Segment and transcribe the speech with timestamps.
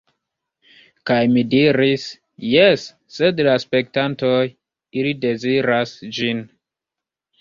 [1.09, 2.05] Kaj mi diris:
[2.53, 4.41] "Jes, sed la spektantoj
[5.03, 6.43] ili deziras ĝin."